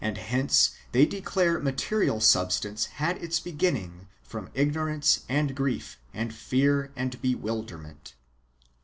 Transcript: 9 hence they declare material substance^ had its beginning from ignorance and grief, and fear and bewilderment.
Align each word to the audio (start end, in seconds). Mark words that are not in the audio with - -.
9 0.03 0.15
hence 0.15 0.71
they 0.93 1.05
declare 1.05 1.59
material 1.59 2.17
substance^ 2.17 2.85
had 2.87 3.21
its 3.21 3.39
beginning 3.39 4.07
from 4.23 4.49
ignorance 4.55 5.19
and 5.29 5.55
grief, 5.55 5.99
and 6.11 6.33
fear 6.33 6.91
and 6.95 7.21
bewilderment. 7.21 8.15